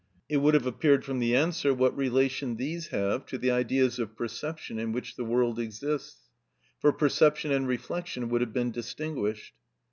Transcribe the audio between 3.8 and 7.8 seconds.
of perception in which the world exists; for perception and